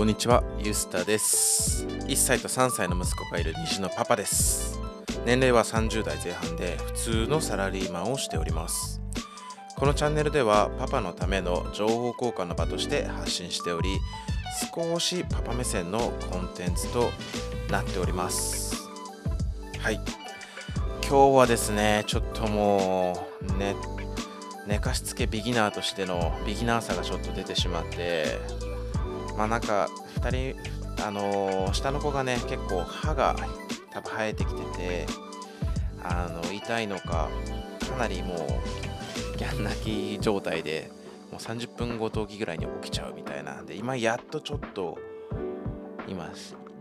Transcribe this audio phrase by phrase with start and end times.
[0.00, 1.84] こんにちは、ゆうすたです。
[1.84, 4.80] 1歳と3歳の息子がいる西のパパです。
[5.26, 9.02] 年齢は30代前半で普通のサラリーマンをしております。
[9.76, 13.98] このチャンネルではパパのための情報交換の場として発信しており、
[14.74, 15.98] 少しパパ目線の
[16.30, 17.10] コンテンツと
[17.70, 18.88] なっております。
[19.80, 20.00] はい。
[21.06, 23.76] 今日はですね、ちょっともう、ね、
[24.66, 28.38] 寝かしつけビギナーとしてのビギナーさがちょっと出てしまって、
[29.40, 29.88] まあなんか
[30.20, 33.34] 2人、あのー下の子がね結構歯が
[33.90, 35.06] 多分生えてきてて
[36.02, 37.30] あの痛いのか
[37.88, 40.90] かなりもうギャン泣き状態で
[41.32, 43.62] もう30分ごときぐらいに起きちゃうみたいな。
[43.62, 44.98] んで今やっとちょっと
[46.06, 46.30] 今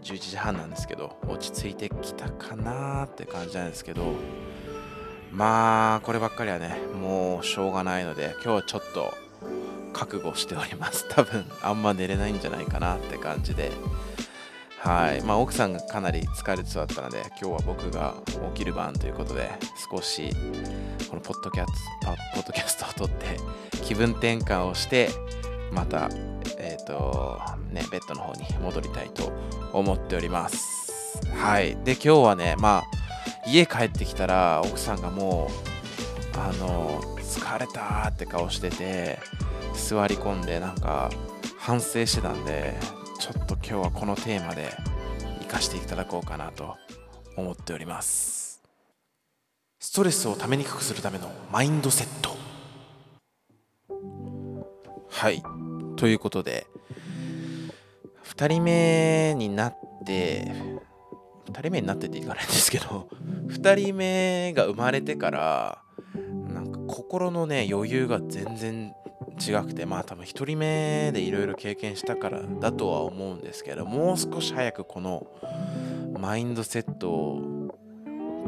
[0.04, 4.04] 11時半なんですけど落ち着いてきたかなーって感じなんですけど
[5.32, 9.29] まあこればっかりはねもうしょうがないので今日はちょっと
[9.94, 11.08] 覚悟しております。
[11.14, 13.72] 多分あんま寝れないんじゃないかなって感じで。
[14.80, 15.22] はい。
[15.22, 18.16] まあ奥さんがかなり疲れてそうだったので今日は僕が
[18.54, 19.52] 起きる番ということで
[19.92, 20.34] 少し
[21.10, 23.38] このポッドキャストポッドキャストを撮って
[23.84, 25.10] 気分転換をして
[25.72, 26.10] また
[26.58, 29.34] えっ、とねベッドの方に戻りたいと
[29.74, 31.22] 思っております。
[31.36, 31.76] はい。
[31.84, 32.84] で今日はねまあ
[33.46, 35.70] 家帰ってきたら奥さんがもう
[36.40, 39.20] あの疲れたって顔してて
[39.80, 41.10] 座り込んでなんか
[41.58, 42.76] 反省してたんで
[43.20, 44.70] ちょっと今日はこのテーマで
[45.40, 46.76] 活かしていただこうかなと
[47.36, 48.62] 思っております。
[49.80, 52.38] ストレスをためにくくするためのマインドセット。
[55.10, 55.42] はい。
[55.96, 56.68] ということで
[58.24, 60.54] 2人目になって
[61.52, 63.10] 2人目になってっていかないんですけど
[63.48, 65.82] 2人目が生まれてから
[66.54, 68.94] なんか心のね余裕が全然
[69.40, 75.28] 違くてまあ多分1人目でいろいろ経験したからだとは思うんですけどもう少し早くこの
[76.20, 77.42] マインドセット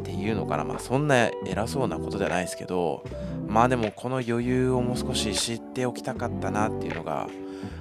[0.00, 3.04] っていうのかなまあそんな偉そうなことじゃないですけど
[3.46, 7.28] まあでもこの余裕をもう少し知っておきたかったなっていうのが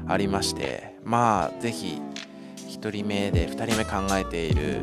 [0.07, 1.99] ありましてまあぜひ
[2.67, 4.81] 1人目で2人目考えている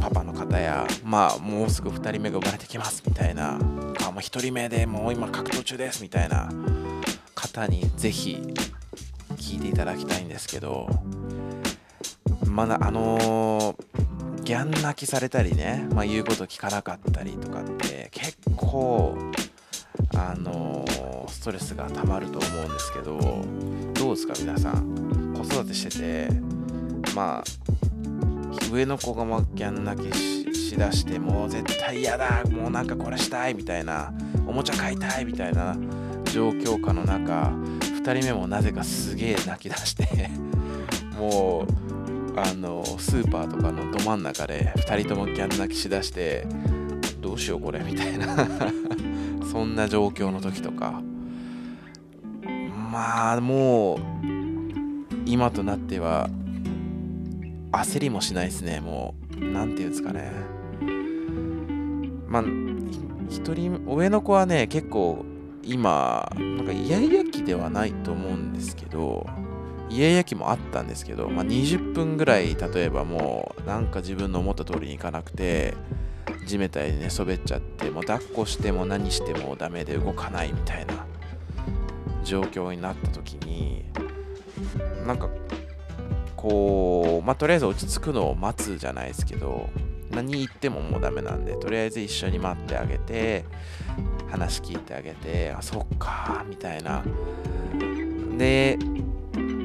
[0.00, 6.48] パパの方やまあもうすぐ2人目が生まれてきますみたいなあ1人目でもう今格闘中ですみたいな
[7.52, 8.38] 方にぜひ
[9.36, 10.88] 聞いていただきたいんですけど
[12.46, 13.76] まだあのー
[14.42, 19.16] ギャン泣きされたりね、まあ、言うこと聞かなかったりとかって結構
[20.16, 23.18] あのーストレスがたまると思うんですけど
[23.94, 25.34] どうですか皆さん？
[25.36, 26.28] 子育てしてて
[27.14, 34.12] まあ上の子がまギャン泣きししだしてもう絶対嫌だもうなんかこれしたいみたいな
[34.46, 35.76] おもちゃ買いたいみたいな
[36.32, 37.52] 状況下の中
[38.02, 40.30] 2人目もなぜかすげえ泣き出して
[41.18, 46.46] もうあのスーパーとかのど真ん中で2人ともギャン泣きしだして
[47.20, 48.48] どうしようこれみたいな。
[49.50, 51.02] そんな状況の時とか。
[52.92, 53.98] まあもう
[55.26, 56.28] 今となっては
[57.70, 58.80] 焦りもしないですね。
[58.80, 60.32] もう何て言うんですかね。
[62.28, 62.44] まあ
[63.28, 65.24] 一人上の子はね結構
[65.70, 69.26] 今なんかイヤイヤ期ではないと思うんですけど
[69.88, 75.74] イヤイヤ期もあったんですけど、まあ、20分ぐらい例えばもうなんか自分の思った通りにいかなくて
[76.46, 81.06] 地べたに寝そべっちゃってもう抱っこしても何してもダメで動かないみたいな
[82.24, 83.84] 状況になった時に
[85.06, 85.28] なんか
[86.36, 89.68] こうまあとりあえず落ち着くのを待つじゃないですけど
[90.10, 93.44] 何言ってももうダメなんでとりあえず一緒に待ってあげて
[94.30, 97.02] 話聞いてあげてあそっかみたいな。
[98.38, 98.78] で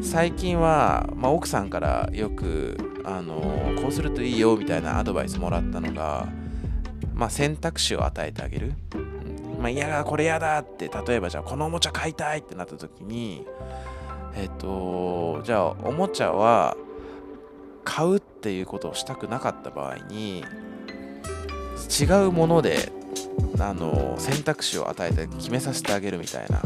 [0.02, 3.42] 最近は、まあ、奥さんからよくあの
[3.82, 6.28] こうするといいよみたいなアドバイスもらったのが、
[7.14, 8.74] まあ、選択肢を与えてあげる、
[9.60, 13.46] まあ、嫌だこれ嫌だって例えばじゃあこのおもちゃ買いたいってなった時に
[14.36, 16.76] えっとじゃあおもちゃは
[17.84, 20.44] 買うっていうことをしたくなかった場合に
[22.00, 22.92] 違うもので
[23.60, 26.62] あの選択肢を与えて決めさせてあげるみたいな。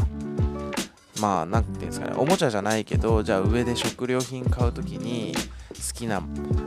[1.20, 2.14] まあ何ていうんですかね。
[2.16, 6.22] おもちゃじゃないけどじゃあ上で食料品買う時に好きな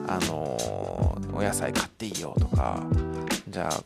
[0.07, 2.83] あのお野菜買っていいよとか
[3.49, 3.83] じゃあ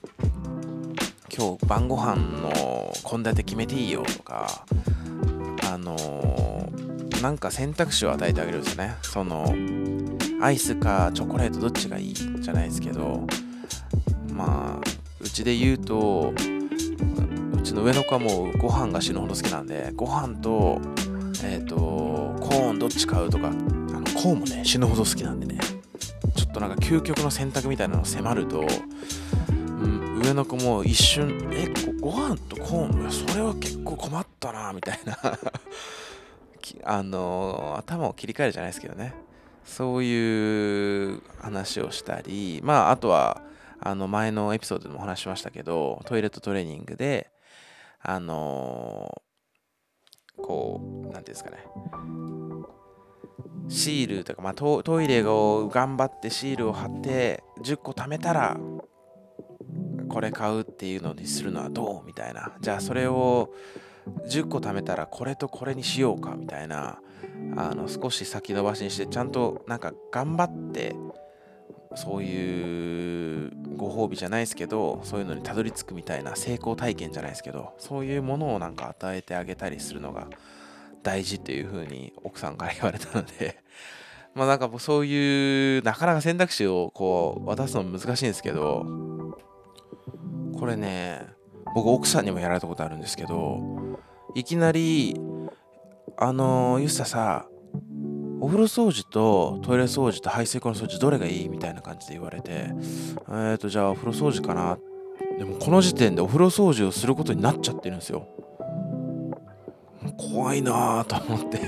[1.36, 4.66] 今日晩ご飯の献立決めていいよとか
[5.64, 6.70] あの
[7.22, 8.96] なんか選択肢を与えてあげるんですよね。
[9.02, 9.56] その
[10.42, 13.26] アイスかチョコレートどっちがいいじゃないですけど
[14.32, 14.97] まあ
[15.28, 16.34] うちで言うと
[17.54, 20.80] うちの上の子はもうご飯が死ぬほど好きなんでご飯と
[21.44, 25.60] えっ、とコーンどっち買うとかあのコーンもね死ぬほど好きなんでね。
[26.36, 28.62] ちょっとなんか究極の選択みたいなのを迫ると、
[29.50, 29.54] う
[29.88, 31.68] ん、上の子も一瞬え
[32.00, 33.12] ごご飯とコーン？
[33.12, 35.18] それは結構困ったなみたいな。
[36.86, 39.14] あの頭を切り替えるじゃないですけどね。
[39.66, 43.42] そういう話をしたりまああとは
[43.80, 47.30] あの前のエピソードでもお話しましたけどトイレットトレーニングで
[48.02, 49.22] あの
[50.38, 51.58] こう何て言うんですかね。
[53.70, 58.58] シールとか、まあ、トトイレを頑張ってシールを貼って10個貯めたら
[60.10, 62.06] これ買うっていうのにするのはどう？
[62.06, 62.54] みたいな。
[62.62, 63.54] じゃあそれを
[64.30, 66.36] 10個貯めたらこれとこれにしようか？
[66.36, 67.00] みたいな。
[67.58, 70.96] あの少し先延ばしにしてちゃんとなんか頑張って
[71.96, 80.28] そういうご褒美じゃないですけどそういうのにたどり着くみたいな成功体験じゃないですけどそういうものをなんか与えてあげたりするのが
[81.04, 83.58] 大事っていう風に奥さんから言われたので
[84.36, 88.86] まあなんかそういうなかなか選択肢をこう渡すの難しいんですけど
[90.60, 91.26] これね
[91.74, 93.60] 僕奥さんにもやられたことあるんですけど
[94.36, 95.20] いきなり
[96.18, 97.48] あのー、ゆっささ
[98.40, 104.78] お風呂掃除とトイレ掃除と排水溝の掃除どれがいいみたいな感じで言われてえ、ー、とじゃあお風呂掃除かな
[105.38, 108.28] でもこの時点でお風呂掃除をすることになっちゃってるんですよ。
[110.18, 111.60] 怖いなと思って。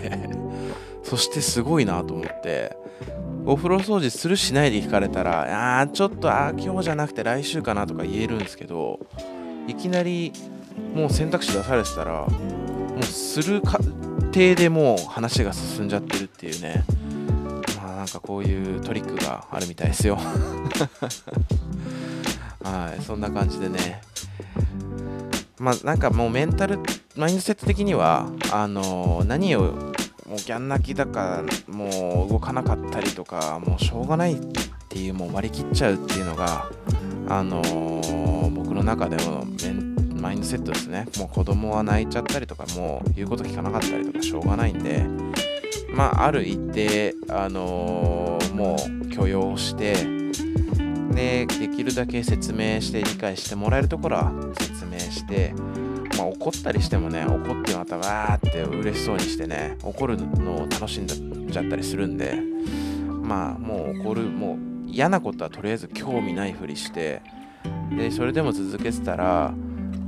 [1.03, 2.75] そしてすごいなと思って。
[3.45, 8.99] お風呂掃除するしないで聞かれたらあーちょっとあ今日じゃなくて来週かなとか言えるんですけど
[9.67, 10.31] いきなり
[10.93, 12.27] もう選択肢出されてたら
[12.99, 16.83] もうする過程でもう話が進んじゃってるっていうね。
[17.77, 20.17] まあなんかこういうトリックがあるみたいですよ。
[22.61, 24.01] はいそんな感じでね。
[25.59, 26.79] まあなんかもうメンタル
[27.15, 34.39] マインドセット的にはあの何をもうギャン泣きだかもう動かなかったりとかもうしょうがないっ
[34.89, 36.69] ていうもう割り切っちゃうっていうのが
[37.29, 37.61] あの、
[38.51, 39.88] 僕の中でもメン
[40.19, 41.07] マインドセットですね。
[41.17, 45.05] もう子供は泣いちゃったりとかもう言うこと聞かなかったりとかしょうがないんで。
[45.91, 49.95] まあある一定あのー、もう許容して
[51.15, 55.53] でできるだけ説明して理解してもらえるところは説明して
[56.19, 62.37] まあ、怒ったりしてもね、怒ってまたわーって嬉しそうにしてね、怒るのを楽しんじゃったりするんで、
[63.21, 67.21] まあ、もう怒る、もう嫌なことはとりあえず興味ないふりして、
[67.95, 69.53] で、それでも続けてたら、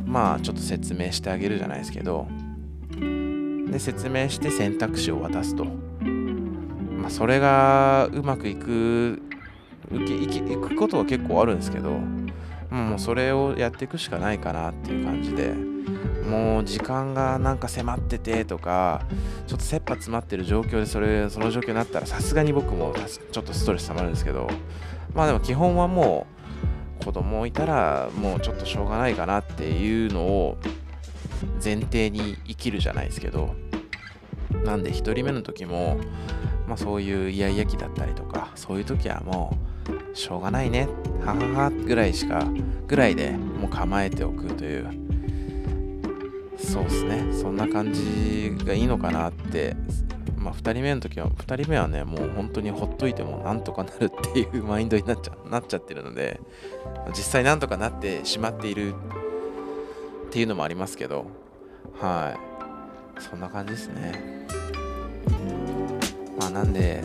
[0.06, 2.28] まあ、ちょっと説明してあげるじゃないですけど、
[3.70, 5.66] で、説明して選択肢を渡すと。
[5.66, 9.22] まあ、それがうまくいく、
[9.92, 11.92] 受けいくことは結構あるんですけど、
[12.70, 15.54] もうそれをやっていくしかないかなっていう感じで、
[16.32, 19.02] もう時間がなんか迫っててとか
[19.48, 22.94] ちょっと切羽詰まってる状況でそれその状況になったらさすがに僕も
[23.32, 24.48] ちょっとストレス溜まるんですけど
[25.14, 26.41] まあでも基本はもう
[27.04, 30.58] 子供いたらもうちょっとしょうがないかなっていうのを
[31.64, 33.56] 前提に生きるじゃないですけど
[34.64, 36.00] なんで1人目の時も、
[36.68, 39.58] まあ、そういうイヤイヤ期だったりとかそういう時はも
[40.14, 40.88] うしょうがないね
[41.26, 42.46] はははぐらいしか
[42.88, 45.02] ぐらいでもう構えておくという
[46.72, 47.34] そうですね。
[47.34, 49.76] そんな感じがいいのかなって
[50.42, 56.40] まあ2人目の時は2人目はねもう本当にほっといてもなんとかなるっていう マインドになっちゃなっちゃってるので
[57.10, 61.26] 実際なんとかなってしまっているっていうのもありますけど
[62.00, 62.52] はい。
[63.22, 64.48] そんな感じですね。
[66.40, 67.04] まあなんで、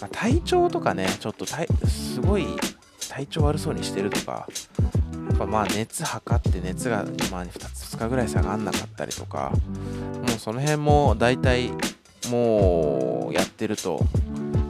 [0.00, 2.46] まあ、体調とかねちょっとすごい
[3.08, 4.46] 体調悪そうにしてるとか
[5.30, 9.52] やっぱまあ熱測って熱がまあ 2, 2日ぐらい下がんなかったりとか
[10.28, 11.70] もうその辺も大体
[12.30, 14.00] もうやってると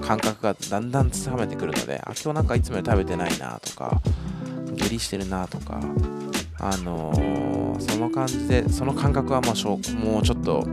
[0.02, 4.00] 感覚がだんだんつかめてくるのであ今日なんかいつもより食べてないなとか
[4.74, 5.80] 下痢してるなとか
[6.58, 10.66] あのー、その感じでその感覚はまあしょもうちょっと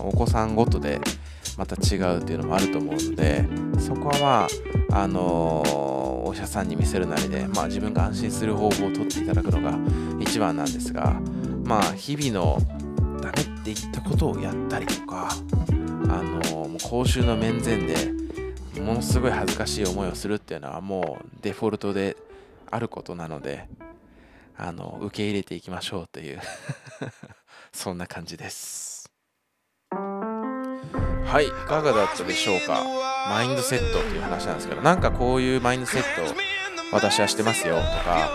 [0.00, 1.00] お子さんごとで
[1.56, 3.46] また違うっていうのもあると思うので
[3.80, 4.48] そこは
[4.90, 5.98] まああのー
[6.28, 9.78] お医者さんに見せるなりで、まあ、自分が安心する方法をとっていただくのが
[10.20, 11.18] 一番なんですが、
[11.64, 12.58] まあ、日々の
[13.22, 15.30] ダメって言ったことをやったりとか、
[16.08, 17.94] あのもう公衆の面前で
[18.80, 22.16] ものすごい恥ずかしい思いをするっていうのはもうデフォルトで
[22.70, 23.66] あることなので、
[24.56, 26.40] あの受け入れていきましょうという
[27.72, 29.10] そんな感じです。
[29.90, 32.82] はい、いかがだったでしょうか？
[33.28, 36.34] マインドセットっていう話なんですけどなんかこういうマインドセット
[36.92, 38.30] 私はしてますよとか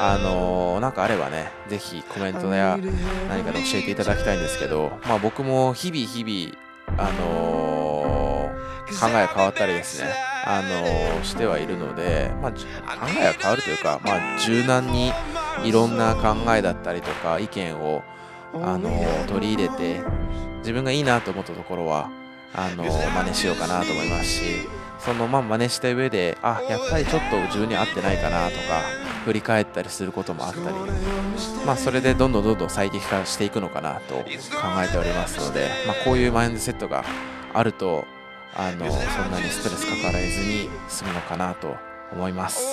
[0.00, 2.78] あのー、なんかあればねぜひコメントや
[3.28, 8.50] 何かで教えていただきたいんですけどまあ僕も日々日々あの
[8.88, 10.08] 考え変わったりですね
[10.44, 12.58] あのしてはいるので、まあ、考
[13.20, 15.12] えが変わるというか、まあ、柔軟に
[15.64, 18.02] いろんな考えだったりとか意見を
[18.54, 18.90] あの
[19.26, 20.00] 取り入れて
[20.60, 22.10] 自分がいいなと思ったところは
[22.54, 24.42] あの真似しようかなと思いますし
[25.00, 28.82] そのまあ真似した上であやっぱりちょっと自分に合ってないかなとか
[29.24, 30.76] 振り返ったりすることもあったり。
[31.66, 34.24] まあそれでどんどんどんどん最適化していくのかなと考
[34.84, 37.04] えておりますので、まあ、こういうマインドセットが
[37.52, 38.06] あると
[38.54, 41.76] あのそんなにストレスかからずに済むのかなと
[42.12, 42.64] 思います。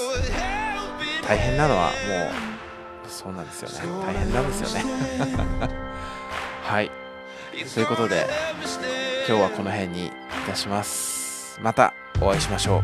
[1.27, 4.05] 大変なのはもうそうなんですよね。
[4.05, 5.69] 大変なんですよね。
[6.63, 6.91] はい。
[7.73, 8.27] ということで
[9.27, 10.11] 今日はこの辺にい
[10.47, 11.59] たします。
[11.61, 12.81] またお会いしましょう。